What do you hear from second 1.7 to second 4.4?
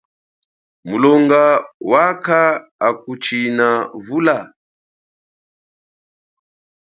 wakha akuchina vula?